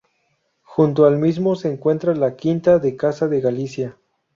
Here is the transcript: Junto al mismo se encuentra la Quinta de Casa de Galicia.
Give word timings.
Junto 0.63 1.05
al 1.05 1.19
mismo 1.19 1.55
se 1.55 1.71
encuentra 1.71 2.15
la 2.15 2.35
Quinta 2.35 2.79
de 2.79 2.97
Casa 2.97 3.27
de 3.27 3.39
Galicia. 3.39 3.97